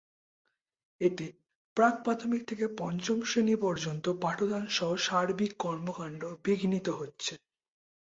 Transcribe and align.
এতে 1.01 1.25
প্রাক্-প্রাথমিক 1.77 2.41
থেকে 2.47 2.65
পঞ্চম 2.79 3.17
শ্রেণি 3.25 3.55
পর্যন্ত 3.57 4.05
পাঠদানসহ 4.23 4.89
সার্বিক 5.05 5.51
কর্মকাণ্ড 5.59 6.21
বিঘ্নিত 6.45 6.87
হচ্ছে। 6.99 7.33